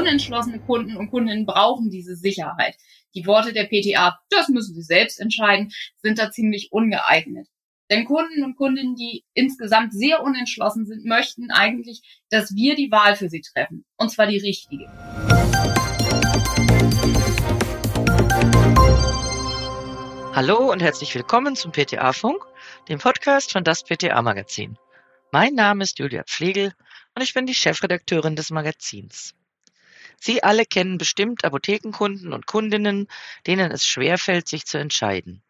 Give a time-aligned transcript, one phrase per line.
[0.00, 2.74] Unentschlossene Kunden und Kundinnen brauchen diese Sicherheit.
[3.14, 7.48] Die Worte der PTA, das müssen sie selbst entscheiden, sind da ziemlich ungeeignet.
[7.90, 12.00] Denn Kunden und Kundinnen, die insgesamt sehr unentschlossen sind, möchten eigentlich,
[12.30, 13.84] dass wir die Wahl für sie treffen.
[13.98, 14.86] Und zwar die richtige.
[20.32, 22.42] Hallo und herzlich willkommen zum PTA-Funk,
[22.88, 24.78] dem Podcast von das PTA-Magazin.
[25.30, 26.72] Mein Name ist Julia Pflegel
[27.14, 29.34] und ich bin die Chefredakteurin des Magazins.
[30.20, 33.08] Sie alle kennen bestimmt Apothekenkunden und Kundinnen,
[33.46, 35.42] denen es schwerfällt, sich zu entscheiden.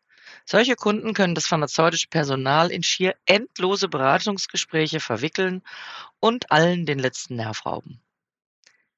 [0.47, 5.63] Solche Kunden können das pharmazeutische Personal in schier endlose Beratungsgespräche verwickeln
[6.21, 8.01] und allen den letzten Nerv rauben.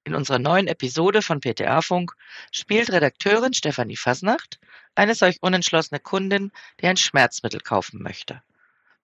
[0.04, 2.12] In unserer neuen Episode von PTA Funk
[2.50, 4.60] spielt Redakteurin Stefanie Fasnacht
[4.94, 8.42] eine solch unentschlossene Kundin, die ein Schmerzmittel kaufen möchte.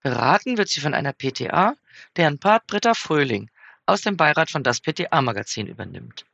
[0.03, 1.77] Beraten wird sie von einer PTA,
[2.17, 3.51] deren Part Britta Fröhling
[3.87, 6.27] aus dem Beirat von das PTA Magazin übernimmt.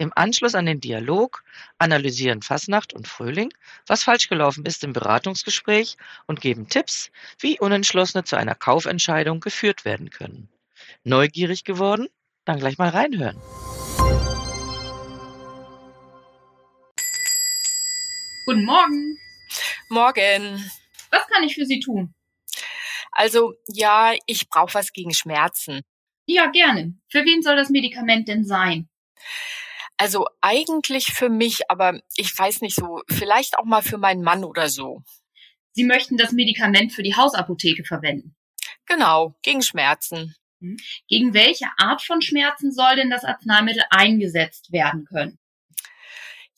[0.00, 1.44] Im Anschluss an den Dialog
[1.76, 3.52] analysieren Fasnacht und Fröhling,
[3.86, 9.84] was falsch gelaufen ist im Beratungsgespräch und geben Tipps, wie Unentschlossene zu einer Kaufentscheidung geführt
[9.84, 10.48] werden können.
[11.04, 12.08] Neugierig geworden?
[12.46, 13.36] Dann gleich mal reinhören.
[18.46, 19.18] Guten Morgen.
[19.90, 20.70] Morgen.
[21.10, 22.14] Was kann ich für Sie tun?
[23.12, 25.82] Also ja, ich brauche was gegen Schmerzen.
[26.24, 26.94] Ja, gerne.
[27.10, 28.88] Für wen soll das Medikament denn sein?
[30.00, 34.44] Also eigentlich für mich, aber ich weiß nicht so, vielleicht auch mal für meinen Mann
[34.44, 35.02] oder so.
[35.72, 38.34] Sie möchten das Medikament für die Hausapotheke verwenden.
[38.86, 40.34] Genau, gegen Schmerzen.
[40.62, 40.78] Hm.
[41.06, 45.38] Gegen welche Art von Schmerzen soll denn das Arzneimittel eingesetzt werden können?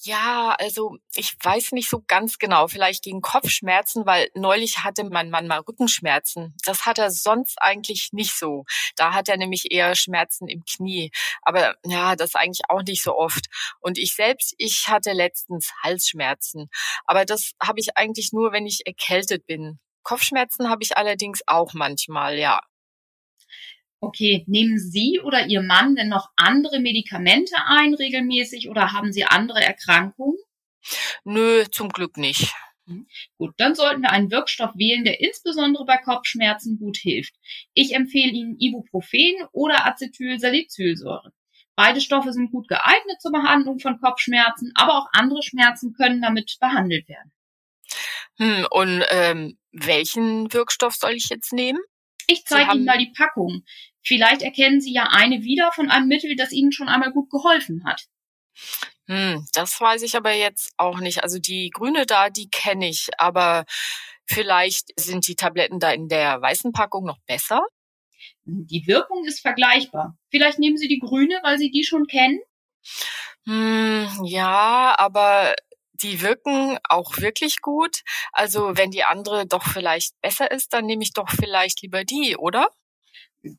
[0.04, 2.66] Ja, also ich weiß nicht so ganz genau.
[2.66, 6.56] Vielleicht gegen Kopfschmerzen, weil neulich hatte mein Mann mal Rückenschmerzen.
[6.64, 8.64] Das hat er sonst eigentlich nicht so.
[8.96, 11.12] Da hat er nämlich eher Schmerzen im Knie.
[11.42, 13.46] Aber ja, das eigentlich auch nicht so oft.
[13.80, 16.68] Und ich selbst, ich hatte letztens Halsschmerzen.
[17.06, 19.78] Aber das habe ich eigentlich nur, wenn ich erkältet bin.
[20.02, 22.60] Kopfschmerzen habe ich allerdings auch manchmal, ja.
[24.04, 29.22] Okay, nehmen Sie oder Ihr Mann denn noch andere Medikamente ein regelmäßig oder haben Sie
[29.22, 30.38] andere Erkrankungen?
[31.22, 32.52] Nö, zum Glück nicht.
[32.88, 33.06] Hm.
[33.38, 37.32] Gut, dann sollten wir einen Wirkstoff wählen, der insbesondere bei Kopfschmerzen gut hilft.
[37.74, 41.32] Ich empfehle Ihnen Ibuprofen oder Acetylsalicylsäure.
[41.76, 46.56] Beide Stoffe sind gut geeignet zur Behandlung von Kopfschmerzen, aber auch andere Schmerzen können damit
[46.58, 47.30] behandelt werden.
[48.38, 51.78] Hm, und ähm, welchen Wirkstoff soll ich jetzt nehmen?
[52.26, 53.62] Ich zeige Ihnen mal die Packung.
[54.02, 57.84] Vielleicht erkennen Sie ja eine wieder von einem Mittel, das Ihnen schon einmal gut geholfen
[57.84, 58.06] hat.
[59.06, 61.22] Hm, das weiß ich aber jetzt auch nicht.
[61.22, 63.64] Also die grüne da, die kenne ich, aber
[64.26, 67.64] vielleicht sind die Tabletten da in der weißen Packung noch besser.
[68.44, 70.16] Die Wirkung ist vergleichbar.
[70.30, 72.40] Vielleicht nehmen Sie die grüne, weil Sie die schon kennen?
[73.46, 75.54] Hm, ja, aber
[76.02, 78.02] die wirken auch wirklich gut.
[78.32, 82.36] Also wenn die andere doch vielleicht besser ist, dann nehme ich doch vielleicht lieber die,
[82.36, 82.68] oder?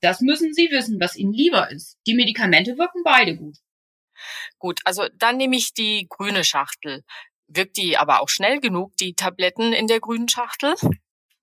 [0.02, 1.98] Das müssen Sie wissen, was Ihnen lieber ist.
[2.08, 3.58] Die Medikamente wirken beide gut.
[4.60, 7.04] Gut, also dann nehme ich die grüne Schachtel.
[7.48, 10.76] Wirkt die aber auch schnell genug, die Tabletten in der grünen Schachtel?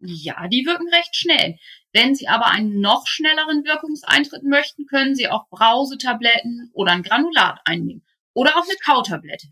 [0.01, 1.59] Ja, die wirken recht schnell.
[1.93, 7.61] Wenn Sie aber einen noch schnelleren Wirkungseintritt möchten, können Sie auch Brausetabletten oder ein Granulat
[7.65, 8.07] einnehmen.
[8.33, 9.49] Oder auch eine Kautablette.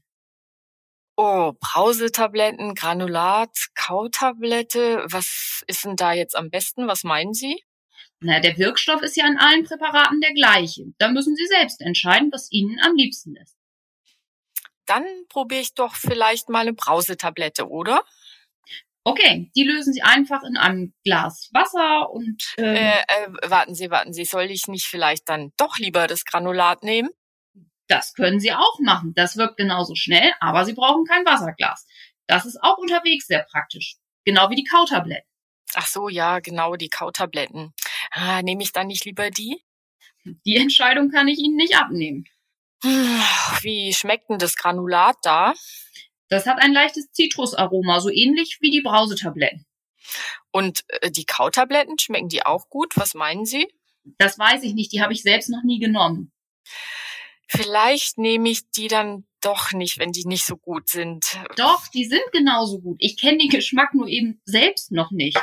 [1.17, 5.05] Oh, Brausetabletten, Granulat, Kautablette.
[5.11, 6.87] Was ist denn da jetzt am besten?
[6.87, 7.63] Was meinen Sie?
[8.21, 10.87] Na, der Wirkstoff ist ja in allen Präparaten der gleiche.
[10.99, 13.57] Da müssen Sie selbst entscheiden, was Ihnen am liebsten ist.
[14.87, 18.03] Dann probiere ich doch vielleicht mal eine Brausetablette, oder?
[19.05, 22.55] Okay, die lösen Sie einfach in einem Glas Wasser und.
[22.59, 26.25] Ähm äh, äh, warten Sie, warten Sie, soll ich nicht vielleicht dann doch lieber das
[26.25, 27.11] Granulat nehmen?
[27.87, 29.15] Das können Sie auch machen.
[29.15, 31.87] Das wirkt genauso schnell, aber Sie brauchen kein Wasserglas.
[32.27, 33.97] Das ist auch unterwegs sehr praktisch.
[34.25, 35.27] Genau wie die Kautabletten.
[35.75, 37.73] Ach so, ja, genau, die Kautabletten.
[38.21, 39.63] Ah, nehme ich dann nicht lieber die?
[40.45, 42.25] Die Entscheidung kann ich Ihnen nicht abnehmen.
[42.83, 45.55] Wie schmeckt denn das Granulat da?
[46.29, 49.67] Das hat ein leichtes Zitrusaroma, so ähnlich wie die Brausetabletten.
[50.51, 52.97] Und äh, die Kautabletten, schmecken die auch gut?
[52.97, 53.69] Was meinen Sie?
[54.19, 56.33] Das weiß ich nicht, die habe ich selbst noch nie genommen.
[57.47, 61.39] Vielleicht nehme ich die dann doch nicht, wenn die nicht so gut sind.
[61.57, 62.97] Doch, die sind genauso gut.
[62.99, 65.41] Ich kenne den Geschmack nur eben selbst noch nicht.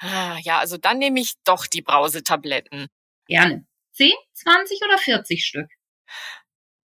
[0.00, 2.88] Ah, ja, also dann nehme ich doch die Brausetabletten.
[3.26, 3.66] Gerne.
[3.92, 5.68] Zehn, zwanzig oder vierzig Stück?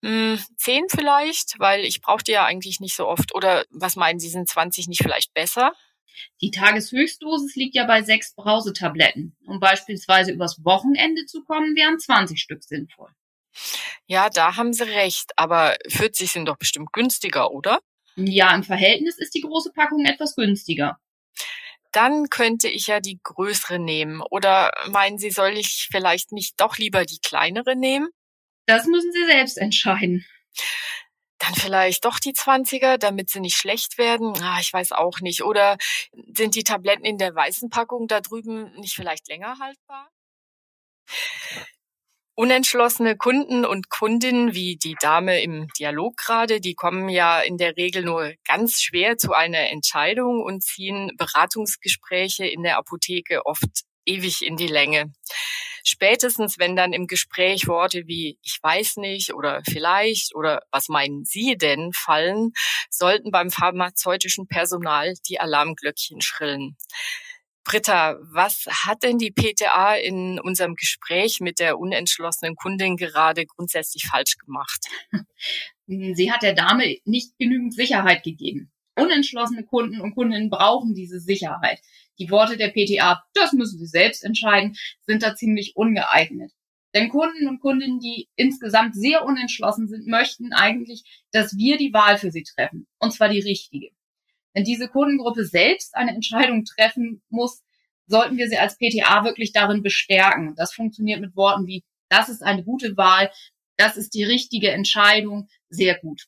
[0.05, 3.35] Hm, zehn vielleicht, weil ich brauche die ja eigentlich nicht so oft.
[3.35, 5.73] Oder was meinen Sie, sind 20 nicht vielleicht besser?
[6.43, 9.37] Die Tageshöchstdosis liegt ja bei sechs Brausetabletten.
[9.47, 13.11] Um beispielsweise übers Wochenende zu kommen, wären 20 Stück sinnvoll.
[14.07, 15.33] Ja, da haben Sie recht.
[15.37, 17.81] Aber 40 sind doch bestimmt günstiger, oder?
[18.17, 20.99] Ja, im Verhältnis ist die große Packung etwas günstiger.
[21.97, 24.21] Dann könnte ich ja die größere nehmen.
[24.31, 28.11] Oder meinen Sie, soll ich vielleicht nicht doch lieber die kleinere nehmen?
[28.67, 30.27] Das müssen Sie selbst entscheiden.
[31.39, 34.35] Dann vielleicht doch die 20er, damit sie nicht schlecht werden.
[34.43, 35.43] Ah, ich weiß auch nicht.
[35.43, 35.79] Oder
[36.35, 40.11] sind die Tabletten in der weißen Packung da drüben nicht vielleicht länger haltbar?
[42.39, 47.79] Unentschlossene Kunden und Kundinnen, wie die Dame im Dialog gerade, die kommen ja in der
[47.79, 54.45] Regel nur ganz schwer zu einer Entscheidung und ziehen Beratungsgespräche in der Apotheke oft ewig
[54.45, 55.15] in die Länge.
[55.83, 61.25] Spätestens, wenn dann im Gespräch Worte wie ich weiß nicht oder vielleicht oder was meinen
[61.25, 62.53] Sie denn fallen,
[62.91, 66.77] sollten beim pharmazeutischen Personal die Alarmglöckchen schrillen.
[67.67, 74.07] Britta, was hat denn die PTA in unserem Gespräch mit der unentschlossenen Kundin gerade grundsätzlich
[74.07, 74.87] falsch gemacht?
[75.89, 78.71] Sie hat der Dame nicht genügend Sicherheit gegeben.
[78.97, 81.81] Unentschlossene Kunden und Kundinnen brauchen diese Sicherheit.
[82.21, 86.53] Die Worte der PTA, das müssen sie selbst entscheiden, sind da ziemlich ungeeignet.
[86.95, 91.03] Denn Kunden und Kundinnen, die insgesamt sehr unentschlossen sind, möchten eigentlich,
[91.33, 92.87] dass wir die Wahl für sie treffen.
[92.99, 93.91] Und zwar die richtige.
[94.57, 97.63] Wenn diese Kundengruppe selbst eine Entscheidung treffen muss,
[98.07, 100.55] sollten wir sie als PTA wirklich darin bestärken.
[100.57, 103.31] Das funktioniert mit Worten wie, das ist eine gute Wahl,
[103.77, 106.23] das ist die richtige Entscheidung, sehr gut.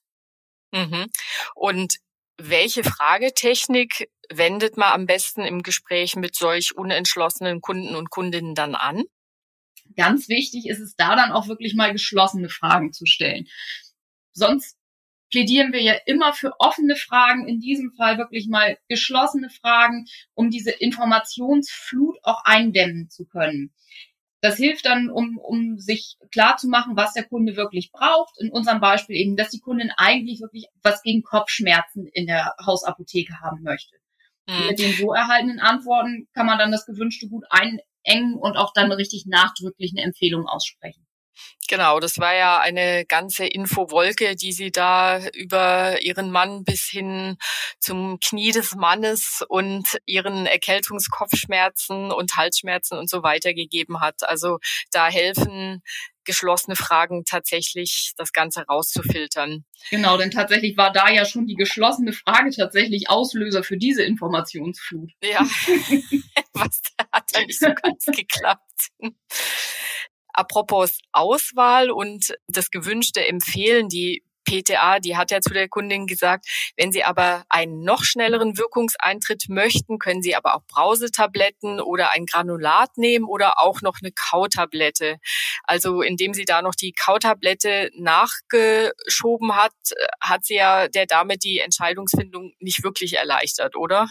[0.72, 1.06] Mhm.
[1.54, 1.96] Und
[2.36, 8.74] welche Fragetechnik wendet man am besten im Gespräch mit solch unentschlossenen Kunden und Kundinnen dann
[8.74, 9.04] an?
[9.96, 13.46] Ganz wichtig ist es da dann auch wirklich mal geschlossene Fragen zu stellen.
[14.34, 14.77] Sonst
[15.30, 20.50] plädieren wir ja immer für offene Fragen, in diesem Fall wirklich mal geschlossene Fragen, um
[20.50, 23.72] diese Informationsflut auch eindämmen zu können.
[24.40, 28.34] Das hilft dann, um, um sich klar zu machen, was der Kunde wirklich braucht.
[28.40, 33.40] In unserem Beispiel eben, dass die Kundin eigentlich wirklich was gegen Kopfschmerzen in der Hausapotheke
[33.40, 33.96] haben möchte.
[34.48, 34.66] Mhm.
[34.68, 38.92] Mit den so erhaltenen Antworten kann man dann das Gewünschte gut einengen und auch dann
[38.92, 41.07] richtig nachdrücklich eine Empfehlung aussprechen.
[41.68, 47.36] Genau, das war ja eine ganze Infowolke, die sie da über ihren Mann bis hin
[47.78, 54.26] zum Knie des Mannes und ihren Erkältungskopfschmerzen und Halsschmerzen und so weiter gegeben hat.
[54.26, 54.58] Also
[54.92, 55.82] da helfen
[56.28, 59.64] geschlossene Fragen tatsächlich das Ganze rauszufiltern.
[59.90, 65.12] Genau, denn tatsächlich war da ja schon die geschlossene Frage tatsächlich Auslöser für diese Informationsflut.
[65.24, 65.40] Ja,
[66.52, 66.82] was
[67.12, 68.90] hat da nicht so ganz geklappt.
[70.38, 76.46] Apropos Auswahl und das gewünschte Empfehlen, die PTA, die hat ja zu der Kundin gesagt,
[76.76, 82.24] wenn Sie aber einen noch schnelleren Wirkungseintritt möchten, können Sie aber auch Brausetabletten oder ein
[82.24, 85.18] Granulat nehmen oder auch noch eine Kautablette.
[85.64, 89.74] Also indem sie da noch die Kautablette nachgeschoben hat,
[90.20, 94.06] hat sie ja der Dame die Entscheidungsfindung nicht wirklich erleichtert, oder?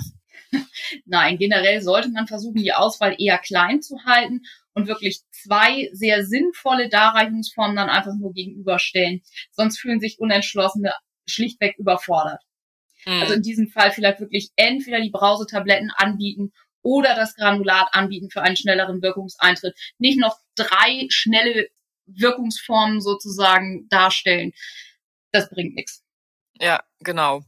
[1.06, 4.42] Nein, generell sollte man versuchen, die Auswahl eher klein zu halten
[4.78, 9.24] und wirklich zwei sehr sinnvolle Darreichungsformen dann einfach nur gegenüberstellen.
[9.52, 10.94] Sonst fühlen sich Unentschlossene
[11.26, 12.44] schlichtweg überfordert.
[13.08, 13.22] Mhm.
[13.22, 16.54] Also in diesem Fall vielleicht wirklich entweder die Brausetabletten anbieten
[16.84, 19.76] oder das Granulat anbieten für einen schnelleren Wirkungseintritt.
[19.98, 21.70] Nicht noch drei schnelle
[22.06, 24.52] Wirkungsformen sozusagen darstellen.
[25.32, 26.04] Das bringt nichts.
[26.62, 27.42] Ja, genau.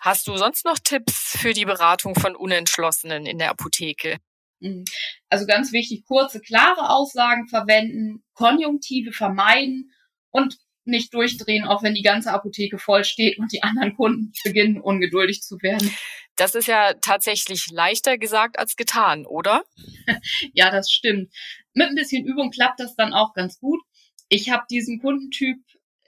[0.00, 4.18] Hast du sonst noch Tipps für die Beratung von Unentschlossenen in der Apotheke?
[4.60, 4.84] Mhm.
[5.28, 9.92] Also ganz wichtig, kurze, klare Aussagen verwenden, Konjunktive vermeiden
[10.30, 14.80] und nicht durchdrehen, auch wenn die ganze Apotheke voll steht und die anderen Kunden beginnen
[14.80, 15.94] ungeduldig zu werden.
[16.34, 19.64] Das ist ja tatsächlich leichter gesagt als getan, oder?
[20.54, 21.32] ja, das stimmt.
[21.74, 23.80] Mit ein bisschen Übung klappt das dann auch ganz gut.
[24.28, 25.58] Ich habe diesen Kundentyp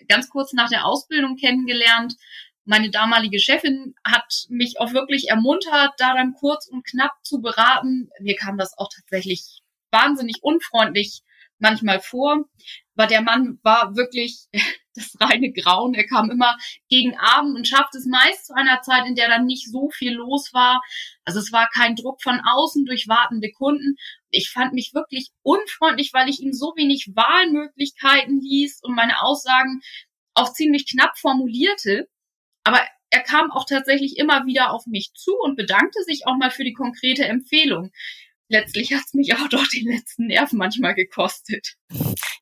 [0.09, 2.15] ganz kurz nach der Ausbildung kennengelernt
[2.65, 8.11] meine damalige Chefin hat mich auch wirklich ermuntert, da dann kurz und knapp zu beraten.
[8.21, 11.23] Mir kam das auch tatsächlich wahnsinnig unfreundlich
[11.59, 12.45] manchmal vor,
[12.95, 14.47] weil der Mann war wirklich
[14.95, 15.95] das reine Grauen.
[15.95, 16.57] Er kam immer
[16.89, 20.13] gegen Abend und schaffte es meist zu einer Zeit, in der dann nicht so viel
[20.13, 20.83] los war.
[21.25, 23.97] Also es war kein Druck von außen durch wartende Kunden.
[24.31, 29.81] Ich fand mich wirklich unfreundlich, weil ich ihm so wenig Wahlmöglichkeiten ließ und meine Aussagen
[30.35, 32.09] auch ziemlich knapp formulierte.
[32.65, 36.51] Aber er kam auch tatsächlich immer wieder auf mich zu und bedankte sich auch mal
[36.51, 37.91] für die konkrete Empfehlung.
[38.49, 41.77] Letztlich hat es mich auch doch den letzten Nerv manchmal gekostet.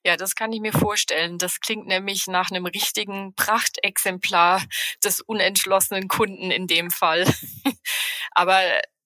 [0.04, 1.36] Ja, das kann ich mir vorstellen.
[1.36, 4.64] Das klingt nämlich nach einem richtigen Prachtexemplar
[5.04, 7.26] des unentschlossenen Kunden in dem Fall.
[8.30, 8.60] Aber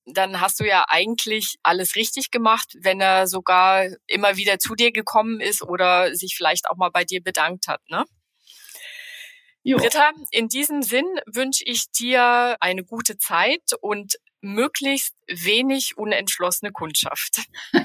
[0.07, 4.93] dann hast du ja eigentlich alles richtig gemacht, wenn er sogar immer wieder zu dir
[4.93, 8.05] gekommen ist oder sich vielleicht auch mal bei dir bedankt hat, ne?
[9.65, 9.79] Jo.
[9.79, 17.43] Britta, in diesem Sinn wünsche ich dir eine gute Zeit und möglichst wenig unentschlossene Kundschaft.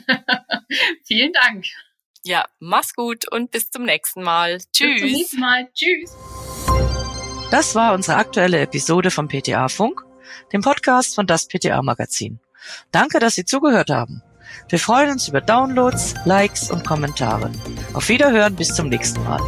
[1.06, 1.66] Vielen Dank.
[2.24, 4.58] Ja, mach's gut und bis zum nächsten Mal.
[4.74, 5.02] Tschüss.
[5.02, 5.70] Bis zum nächsten Mal.
[5.74, 6.16] Tschüss.
[7.52, 10.04] Das war unsere aktuelle Episode vom PTA Funk,
[10.52, 12.40] dem Podcast von das PTA Magazin.
[12.92, 14.22] Danke, dass Sie zugehört haben.
[14.68, 17.52] Wir freuen uns über Downloads, Likes und Kommentare.
[17.94, 19.40] Auf Wiederhören bis zum nächsten Mal.